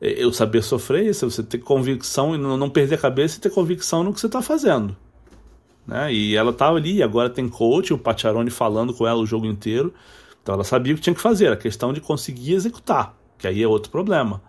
e 0.00 0.22
eu 0.22 0.32
saber 0.32 0.62
sofrer 0.62 1.06
isso, 1.06 1.30
você 1.30 1.42
ter 1.42 1.58
convicção 1.58 2.34
e 2.34 2.38
não, 2.38 2.56
não 2.56 2.68
perder 2.68 2.96
a 2.96 2.98
cabeça 2.98 3.38
e 3.38 3.40
ter 3.40 3.50
convicção 3.50 4.02
no 4.02 4.12
que 4.12 4.20
você 4.20 4.26
está 4.26 4.42
fazendo. 4.42 4.96
Né? 5.86 6.12
E 6.12 6.36
ela 6.36 6.50
estava 6.50 6.76
ali, 6.76 7.02
agora 7.02 7.30
tem 7.30 7.48
coach, 7.48 7.92
o 7.92 7.98
Pacharone 7.98 8.50
falando 8.50 8.92
com 8.92 9.06
ela 9.06 9.20
o 9.20 9.26
jogo 9.26 9.46
inteiro. 9.46 9.94
Então 10.42 10.54
ela 10.54 10.64
sabia 10.64 10.92
o 10.92 10.96
que 10.96 11.02
tinha 11.02 11.14
que 11.14 11.20
fazer, 11.20 11.52
a 11.52 11.56
questão 11.56 11.92
de 11.92 12.00
conseguir 12.00 12.54
executar, 12.54 13.16
que 13.38 13.46
aí 13.46 13.62
é 13.62 13.68
outro 13.68 13.90
problema. 13.90 14.42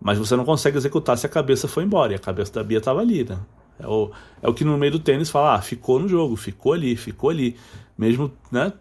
Mas 0.00 0.18
você 0.18 0.34
não 0.34 0.44
consegue 0.44 0.76
executar 0.76 1.16
se 1.16 1.26
a 1.26 1.28
cabeça 1.28 1.68
foi 1.68 1.84
embora. 1.84 2.12
E 2.12 2.16
a 2.16 2.18
cabeça 2.18 2.52
da 2.52 2.64
Bia 2.64 2.78
estava 2.78 3.00
ali, 3.00 3.22
né? 3.22 3.38
É 3.82 3.86
o, 3.86 4.10
é 4.40 4.48
o 4.48 4.54
que 4.54 4.64
no 4.64 4.78
meio 4.78 4.92
do 4.92 4.98
tênis 4.98 5.30
fala, 5.30 5.54
ah, 5.54 5.62
ficou 5.62 5.98
no 5.98 6.08
jogo, 6.08 6.36
ficou 6.36 6.72
ali, 6.72 6.96
ficou 6.96 7.30
ali. 7.30 7.56
Mesmo, 7.96 8.32
né? 8.50 8.72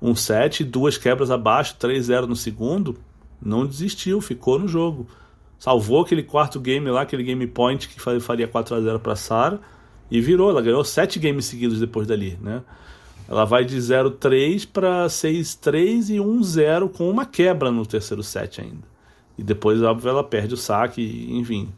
Um 0.00 0.14
set, 0.14 0.64
duas 0.64 0.96
quebras 0.96 1.30
abaixo, 1.30 1.76
3-0 1.78 2.26
no 2.26 2.36
segundo, 2.36 2.98
não 3.40 3.66
desistiu, 3.66 4.20
ficou 4.20 4.58
no 4.58 4.66
jogo. 4.66 5.06
Salvou 5.58 6.02
aquele 6.02 6.22
quarto 6.22 6.60
game 6.60 6.90
lá, 6.90 7.02
aquele 7.02 7.22
game 7.22 7.46
point 7.46 7.88
que 7.88 8.00
faria 8.20 8.46
4 8.46 8.74
a 8.74 8.80
0 8.80 9.00
para 9.00 9.16
Sara 9.16 9.60
e 10.10 10.20
virou. 10.20 10.50
Ela 10.50 10.62
ganhou 10.62 10.84
sete 10.84 11.18
games 11.18 11.46
seguidos 11.46 11.80
depois 11.80 12.06
dali, 12.06 12.38
né? 12.40 12.62
Ela 13.28 13.44
vai 13.44 13.64
de 13.64 13.76
0-3 13.76 14.68
para 14.72 15.06
6-3 15.06 16.10
e 16.10 16.18
1-0 16.18 16.90
com 16.90 17.10
uma 17.10 17.26
quebra 17.26 17.72
no 17.72 17.84
terceiro 17.84 18.22
set 18.22 18.60
ainda. 18.60 18.86
E 19.36 19.42
depois, 19.42 19.82
óbvio, 19.82 20.10
ela 20.10 20.22
perde 20.22 20.54
o 20.54 20.56
saque, 20.56 21.28
enfim. 21.30 21.68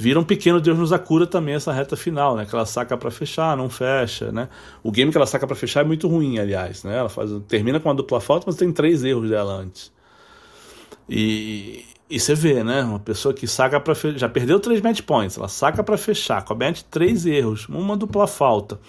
Vira 0.00 0.18
um 0.18 0.24
pequeno 0.24 0.62
Deus 0.62 0.78
nos 0.78 0.94
acura 0.94 1.26
também 1.26 1.54
essa 1.54 1.74
reta 1.74 1.94
final, 1.94 2.34
né? 2.34 2.46
Que 2.46 2.54
ela 2.54 2.64
saca 2.64 2.96
para 2.96 3.10
fechar, 3.10 3.54
não 3.54 3.68
fecha, 3.68 4.32
né? 4.32 4.48
O 4.82 4.90
game 4.90 5.10
que 5.12 5.18
ela 5.18 5.26
saca 5.26 5.46
para 5.46 5.54
fechar 5.54 5.82
é 5.82 5.84
muito 5.84 6.08
ruim, 6.08 6.38
aliás, 6.38 6.82
né? 6.84 6.96
Ela 6.96 7.10
faz, 7.10 7.30
termina 7.46 7.78
com 7.78 7.90
uma 7.90 7.94
dupla 7.94 8.18
falta, 8.18 8.46
mas 8.46 8.56
tem 8.56 8.72
três 8.72 9.04
erros 9.04 9.28
dela 9.28 9.52
antes. 9.52 9.92
E, 11.06 11.84
e 12.08 12.18
você 12.18 12.34
vê, 12.34 12.64
né? 12.64 12.82
Uma 12.82 12.98
pessoa 12.98 13.34
que 13.34 13.46
saca 13.46 13.78
para 13.78 13.94
fechar, 13.94 14.18
já 14.20 14.26
perdeu 14.26 14.58
três 14.58 14.80
match 14.80 15.02
points, 15.02 15.36
ela 15.36 15.48
saca 15.48 15.84
para 15.84 15.98
fechar, 15.98 16.42
comete 16.46 16.82
três 16.86 17.26
erros, 17.26 17.68
uma 17.68 17.94
dupla 17.94 18.26
falta. 18.26 18.80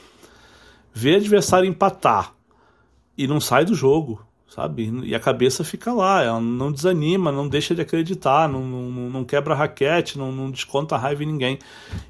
Vê 0.94 1.18
adversário 1.18 1.68
empatar 1.68 2.34
e 3.18 3.28
não 3.28 3.42
sai 3.42 3.66
do 3.66 3.76
jogo 3.76 4.26
sabe? 4.54 4.92
E 5.06 5.16
a 5.16 5.20
cabeça 5.20 5.64
fica 5.64 5.94
lá, 5.94 6.22
ela 6.22 6.42
não 6.42 6.72
desanima, 6.72 7.32
não 7.32 7.48
deixa 7.48 7.74
de 7.74 7.82
acreditar, 7.82 8.50
não, 8.50 8.62
não, 8.66 9.10
não 9.10 9.24
quebra 9.24 9.56
raquete, 9.56 10.18
não, 10.18 10.32
não 10.32 10.52
desconta 10.52 10.98
raiva 10.98 11.24
em 11.24 11.28
ninguém. 11.28 11.58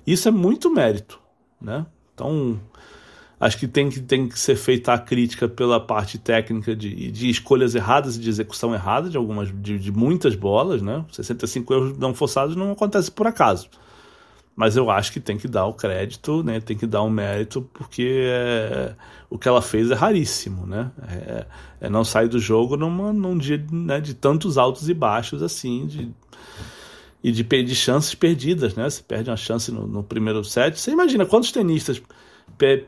Isso 0.05 0.27
é 0.27 0.31
muito 0.31 0.69
mérito, 0.71 1.19
né? 1.61 1.85
Então, 2.15 2.59
acho 3.39 3.59
que 3.59 3.67
tem 3.67 3.89
que, 3.89 3.99
tem 3.99 4.27
que 4.27 4.39
ser 4.39 4.55
feita 4.55 4.91
a 4.91 4.97
crítica 4.97 5.47
pela 5.47 5.79
parte 5.79 6.17
técnica 6.17 6.75
de, 6.75 7.11
de 7.11 7.29
escolhas 7.29 7.75
erradas 7.75 8.15
e 8.15 8.19
de 8.19 8.29
execução 8.29 8.73
errada 8.73 9.07
de 9.07 9.17
algumas 9.17 9.49
de, 9.61 9.77
de 9.77 9.91
muitas 9.91 10.35
bolas, 10.35 10.81
né? 10.81 11.05
65 11.11 11.73
erros 11.73 11.97
não 11.99 12.13
forçados 12.13 12.55
não 12.55 12.71
acontece 12.71 13.11
por 13.11 13.27
acaso 13.27 13.69
mas 14.55 14.75
eu 14.75 14.89
acho 14.89 15.11
que 15.11 15.19
tem 15.19 15.37
que 15.37 15.47
dar 15.47 15.65
o 15.65 15.73
crédito, 15.73 16.43
né? 16.43 16.59
Tem 16.59 16.77
que 16.77 16.85
dar 16.85 17.01
o 17.01 17.09
mérito 17.09 17.61
porque 17.73 18.25
é, 18.27 18.93
o 19.29 19.37
que 19.37 19.47
ela 19.47 19.61
fez 19.61 19.89
é 19.89 19.93
raríssimo, 19.93 20.65
né? 20.67 20.91
É, 21.07 21.45
é 21.81 21.89
não 21.89 22.03
sair 22.03 22.27
do 22.27 22.39
jogo 22.39 22.75
numa, 22.75 23.13
num 23.13 23.37
dia 23.37 23.63
né, 23.71 23.99
de 23.99 24.13
tantos 24.13 24.57
altos 24.57 24.89
e 24.89 24.93
baixos 24.93 25.41
assim, 25.41 25.87
de, 25.87 26.11
e 27.23 27.31
de, 27.31 27.43
de 27.43 27.75
chances 27.75 28.13
perdidas, 28.13 28.75
né? 28.75 28.89
Você 28.89 29.01
perde 29.01 29.29
uma 29.29 29.37
chance 29.37 29.71
no, 29.71 29.87
no 29.87 30.03
primeiro 30.03 30.43
set. 30.43 30.77
Você 30.77 30.91
imagina 30.91 31.25
quantos 31.25 31.51
tenistas 31.51 32.01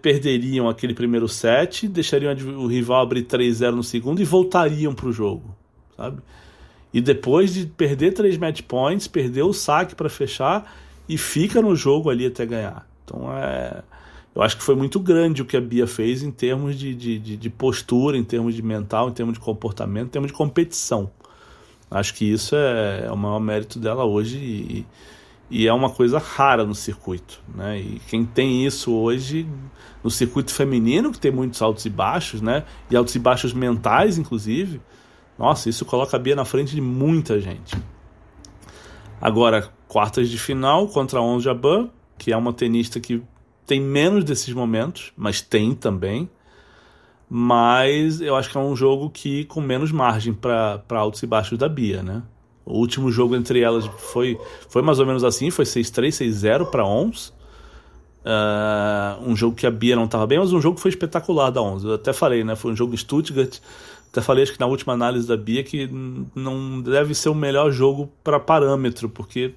perderiam 0.01 0.67
aquele 0.67 0.93
primeiro 0.93 1.27
set, 1.27 1.88
deixariam 1.88 2.34
o 2.58 2.67
rival 2.67 3.01
abrir 3.01 3.24
3-0 3.24 3.72
no 3.72 3.84
segundo 3.84 4.22
e 4.22 4.25
voltariam 4.25 4.93
para 4.93 5.08
o 5.08 5.12
jogo, 5.12 5.55
sabe? 5.96 6.22
E 6.93 7.01
depois 7.01 7.53
de 7.53 7.65
perder 7.65 8.12
três 8.13 8.38
match 8.38 8.62
points, 8.62 9.08
perder 9.08 9.41
o 9.41 9.53
saque 9.53 9.96
para 9.96 10.10
fechar 10.10 10.72
e 11.07 11.17
fica 11.17 11.62
no 11.62 11.75
jogo 11.75 12.10
ali 12.10 12.25
até 12.25 12.45
ganhar. 12.45 12.88
Então 13.03 13.31
é. 13.36 13.83
Eu 14.36 14.41
acho 14.41 14.57
que 14.57 14.63
foi 14.63 14.74
muito 14.75 15.00
grande 15.00 15.43
o 15.43 15.45
que 15.45 15.55
a 15.55 15.62
Bia 15.62 15.86
fez 15.86 16.24
em 16.24 16.31
termos 16.31 16.75
de, 16.77 16.95
de, 16.95 17.19
de, 17.19 17.38
de 17.38 17.50
postura, 17.51 18.17
em 18.17 18.24
termos 18.24 18.55
de 18.55 18.63
mental, 18.63 19.10
em 19.10 19.13
termos 19.13 19.36
de 19.36 19.39
comportamento, 19.39 20.07
em 20.07 20.10
termos 20.10 20.31
de 20.31 20.38
competição. 20.38 21.12
Acho 21.89 22.15
que 22.15 22.25
isso 22.25 22.55
é, 22.55 23.05
é 23.05 23.12
o 23.12 23.15
maior 23.15 23.39
mérito 23.39 23.77
dela 23.77 24.03
hoje 24.03 24.39
e, 24.39 24.86
e 25.51 25.67
é 25.67 25.74
uma 25.74 25.91
coisa 25.91 26.17
rara 26.17 26.65
no 26.65 26.74
circuito. 26.74 27.39
Né? 27.53 27.79
E 27.79 28.01
quem 28.07 28.25
tem 28.25 28.65
isso 28.65 28.91
hoje 28.91 29.48
no 30.03 30.10
circuito 30.10 30.51
feminino, 30.51 31.12
que 31.12 31.19
tem 31.19 31.31
muitos 31.31 31.62
altos 31.62 31.86
e 31.86 31.89
baixos, 31.91 32.41
né? 32.41 32.63
e 32.89 32.95
altos 32.95 33.13
e 33.13 33.19
baixos 33.19 33.53
mentais, 33.53 34.17
inclusive, 34.17 34.81
nossa, 35.38 35.69
isso 35.69 35.86
coloca 35.86 36.17
a 36.17 36.19
Bia 36.19 36.36
na 36.36 36.45
frente 36.45 36.74
de 36.74 36.81
muita 36.81 37.39
gente. 37.39 37.77
Agora, 39.22 39.72
quartas 39.94 40.28
de 40.28 40.40
final 40.40 40.88
contra 40.88 41.20
a 41.20 41.22
Ons 41.22 41.44
Jabeur, 41.44 41.88
que 42.18 42.34
é 42.34 42.36
uma 42.36 42.52
tenista 42.52 43.00
que 43.00 43.22
tem 43.64 43.80
menos 43.80 44.24
desses 44.24 44.52
momentos, 44.52 45.14
mas 45.16 45.40
tem 45.40 45.76
também. 45.76 46.28
Mas 47.30 48.20
eu 48.20 48.36
acho 48.36 48.50
que 48.50 48.58
é 48.58 48.60
um 48.60 48.76
jogo 48.76 49.12
que 49.12 49.46
com 49.46 49.62
menos 49.62 49.92
margem 49.92 50.34
para 50.34 50.82
altos 50.90 51.22
e 51.22 51.28
baixos 51.28 51.60
da 51.60 51.70
Bia, 51.70 52.02
né? 52.02 52.24
O 52.66 52.80
último 52.80 53.12
jogo 53.12 53.36
entre 53.36 53.62
elas 53.62 53.86
foi, 53.86 54.36
foi 54.68 54.82
mais 54.82 54.98
ou 54.98 55.06
menos 55.06 55.24
assim, 55.24 55.52
foi 55.52 55.66
6-3, 55.66 56.08
6-0 56.08 56.72
para 56.72 56.84
Ons. 56.84 57.32
Uh, 58.26 59.30
um 59.30 59.36
jogo 59.36 59.56
que 59.56 59.68
a 59.68 59.72
Bia 59.72 59.96
não 59.96 60.06
estava 60.06 60.26
bem, 60.26 60.40
mas 60.40 60.54
um 60.54 60.62
jogo 60.62 60.76
que 60.76 60.82
foi 60.82 60.90
espetacular 60.90 61.52
da 61.52 61.62
Ons. 61.62 61.84
Eu 61.84 61.94
até 61.94 62.14
falei, 62.14 62.44
né? 62.44 62.56
Foi 62.56 62.72
um 62.72 62.76
jogo 62.76 62.96
em 62.96 62.98
Stuttgart. 62.98 63.60
Até 64.10 64.22
falei, 64.22 64.44
acho 64.44 64.54
que 64.54 64.60
na 64.60 64.66
última 64.66 64.94
análise 64.94 65.28
da 65.28 65.38
Bia, 65.38 65.64
que 65.64 65.88
não 66.36 66.82
deve 66.82 67.14
ser 67.14 67.30
o 67.30 67.36
melhor 67.36 67.72
jogo 67.72 68.12
para 68.24 68.40
parâmetro, 68.40 69.08
porque 69.10 69.54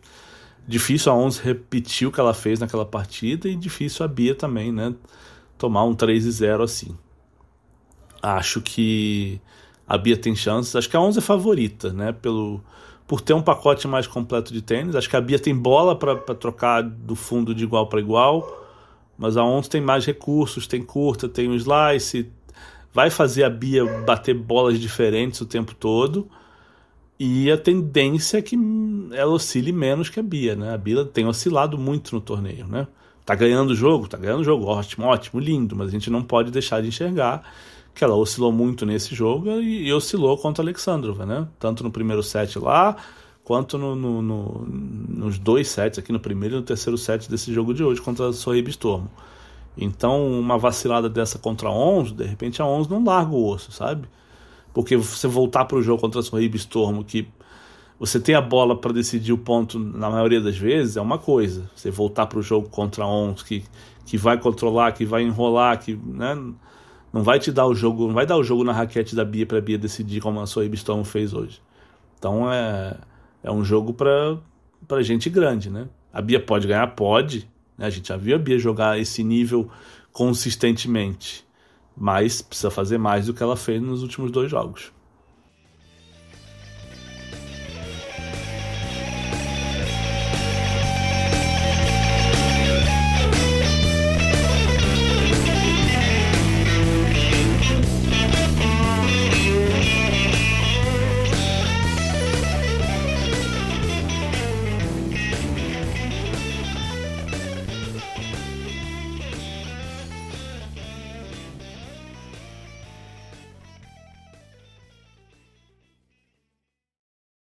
Difícil 0.66 1.12
a 1.12 1.14
11 1.14 1.40
repetir 1.42 2.08
o 2.08 2.12
que 2.12 2.18
ela 2.18 2.34
fez 2.34 2.58
naquela 2.58 2.84
partida 2.84 3.48
e 3.48 3.54
difícil 3.54 4.04
a 4.04 4.08
Bia 4.08 4.34
também, 4.34 4.72
né? 4.72 4.94
Tomar 5.56 5.84
um 5.84 5.94
3 5.94 6.26
e 6.26 6.30
0 6.30 6.64
assim. 6.64 6.96
Acho 8.20 8.60
que 8.60 9.40
a 9.86 9.96
Bia 9.96 10.16
tem 10.16 10.34
chances. 10.34 10.74
Acho 10.74 10.90
que 10.90 10.96
a 10.96 11.00
11 11.00 11.18
é 11.18 11.22
favorita, 11.22 11.92
né? 11.92 12.10
Pelo, 12.12 12.60
por 13.06 13.20
ter 13.20 13.32
um 13.32 13.42
pacote 13.42 13.86
mais 13.86 14.06
completo 14.06 14.52
de 14.52 14.60
tênis. 14.60 14.96
Acho 14.96 15.08
que 15.08 15.16
a 15.16 15.20
Bia 15.20 15.38
tem 15.38 15.54
bola 15.54 15.96
para 15.96 16.16
trocar 16.34 16.82
do 16.82 17.14
fundo 17.14 17.54
de 17.54 17.62
igual 17.62 17.86
para 17.86 18.00
igual. 18.00 18.64
Mas 19.16 19.36
a 19.36 19.44
11 19.44 19.70
tem 19.70 19.80
mais 19.80 20.04
recursos, 20.04 20.66
tem 20.66 20.82
curta, 20.82 21.28
tem 21.28 21.48
o 21.48 21.54
slice. 21.54 22.30
Vai 22.92 23.08
fazer 23.10 23.44
a 23.44 23.50
Bia 23.50 23.84
bater 24.04 24.34
bolas 24.34 24.80
diferentes 24.80 25.40
o 25.40 25.46
tempo 25.46 25.74
todo. 25.74 26.28
E 27.18 27.50
a 27.50 27.56
tendência 27.56 28.38
é 28.38 28.42
que 28.42 28.58
ela 29.12 29.32
oscile 29.32 29.72
menos 29.72 30.10
que 30.10 30.20
a 30.20 30.22
Bia, 30.22 30.54
né? 30.54 30.74
A 30.74 30.78
Bia 30.78 31.04
tem 31.04 31.26
oscilado 31.26 31.78
muito 31.78 32.14
no 32.14 32.20
torneio, 32.20 32.66
né? 32.66 32.86
Tá 33.24 33.34
ganhando 33.34 33.70
o 33.70 33.74
jogo, 33.74 34.06
tá 34.06 34.18
ganhando 34.18 34.40
o 34.40 34.44
jogo, 34.44 34.66
ótimo, 34.66 35.06
ótimo, 35.06 35.40
lindo, 35.40 35.74
mas 35.74 35.88
a 35.88 35.90
gente 35.90 36.10
não 36.10 36.22
pode 36.22 36.50
deixar 36.50 36.80
de 36.82 36.88
enxergar 36.88 37.42
que 37.94 38.04
ela 38.04 38.14
oscilou 38.14 38.52
muito 38.52 38.84
nesse 38.84 39.14
jogo 39.14 39.50
e, 39.60 39.88
e 39.88 39.92
oscilou 39.92 40.36
contra 40.36 40.62
a 40.62 40.64
Alexandrova, 40.64 41.24
né? 41.24 41.48
Tanto 41.58 41.82
no 41.82 41.90
primeiro 41.90 42.22
set 42.22 42.58
lá, 42.58 42.96
quanto 43.42 43.78
no, 43.78 43.96
no, 43.96 44.20
no, 44.20 44.66
nos 45.08 45.38
dois 45.38 45.68
sets, 45.68 45.98
aqui 45.98 46.12
no 46.12 46.20
primeiro 46.20 46.56
e 46.56 46.58
no 46.58 46.62
terceiro 46.62 46.98
set 46.98 47.30
desse 47.30 47.52
jogo 47.52 47.72
de 47.72 47.82
hoje 47.82 48.02
contra 48.02 48.28
a 48.28 48.32
Sohib 48.32 48.68
Stormo. 48.68 49.10
Então, 49.78 50.28
uma 50.38 50.58
vacilada 50.58 51.08
dessa 51.08 51.38
contra 51.38 51.68
a 51.68 51.72
11, 51.72 52.12
de 52.12 52.24
repente 52.24 52.60
a 52.60 52.66
11 52.66 52.90
não 52.90 53.02
larga 53.02 53.32
o 53.32 53.48
osso, 53.48 53.72
sabe? 53.72 54.06
Porque 54.76 54.94
você 54.94 55.26
voltar 55.26 55.64
para 55.64 55.78
o 55.78 55.82
jogo 55.82 56.02
contra 56.02 56.20
a 56.20 56.22
Sorribe 56.22 56.58
Stormo, 56.58 57.02
que 57.02 57.26
você 57.98 58.20
tem 58.20 58.34
a 58.34 58.42
bola 58.42 58.78
para 58.78 58.92
decidir 58.92 59.32
o 59.32 59.38
ponto 59.38 59.78
na 59.78 60.10
maioria 60.10 60.38
das 60.38 60.58
vezes, 60.58 60.98
é 60.98 61.00
uma 61.00 61.16
coisa. 61.16 61.64
Você 61.74 61.90
voltar 61.90 62.26
para 62.26 62.38
o 62.38 62.42
jogo 62.42 62.68
contra 62.68 63.02
a 63.02 63.08
ONS, 63.08 63.42
que, 63.42 63.64
que 64.04 64.18
vai 64.18 64.38
controlar, 64.38 64.92
que 64.92 65.06
vai 65.06 65.22
enrolar, 65.22 65.82
que 65.82 65.96
né, 65.96 66.36
não 67.10 67.22
vai 67.22 67.38
te 67.38 67.50
dar 67.50 67.66
o 67.66 67.74
jogo, 67.74 68.06
não 68.06 68.12
vai 68.12 68.26
dar 68.26 68.36
o 68.36 68.44
jogo 68.44 68.62
na 68.64 68.72
raquete 68.74 69.16
da 69.16 69.24
Bia 69.24 69.46
para 69.46 69.56
a 69.56 69.62
Bia 69.62 69.78
decidir 69.78 70.20
como 70.20 70.40
a 70.40 70.46
Sorribe 70.46 70.76
Stormo 70.76 71.06
fez 71.06 71.32
hoje. 71.32 71.58
Então 72.18 72.52
é, 72.52 72.98
é 73.42 73.50
um 73.50 73.64
jogo 73.64 73.94
para 73.94 75.02
gente 75.02 75.30
grande, 75.30 75.70
né? 75.70 75.88
A 76.12 76.20
Bia 76.20 76.38
pode 76.38 76.68
ganhar? 76.68 76.86
Pode. 76.88 77.48
Né? 77.78 77.86
A 77.86 77.90
gente 77.90 78.08
já 78.08 78.16
viu 78.18 78.36
a 78.36 78.38
Bia 78.38 78.58
jogar 78.58 79.00
esse 79.00 79.24
nível 79.24 79.70
consistentemente 80.12 81.45
mas 81.96 82.42
precisa 82.42 82.70
fazer 82.70 82.98
mais 82.98 83.26
do 83.26 83.34
que 83.34 83.42
ela 83.42 83.56
fez 83.56 83.80
nos 83.80 84.02
últimos 84.02 84.30
dois 84.30 84.50
jogos. 84.50 84.92